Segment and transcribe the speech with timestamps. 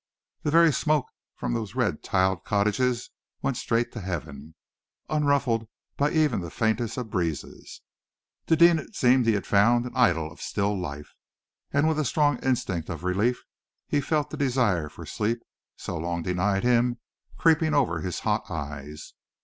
[0.41, 1.05] The very smoke
[1.35, 3.11] from those red tiled cottages
[3.43, 4.55] went straight to Heaven,
[5.11, 7.81] unruffled by even the faintest of breezes.
[8.47, 11.13] To Deane it seemed that he had found an idyll of still life,
[11.71, 13.43] and with a strong instinct of relief,
[13.85, 15.43] he felt the desire for sleep,
[15.75, 16.97] so long denied him,
[17.37, 19.13] creeping over his hot eyes.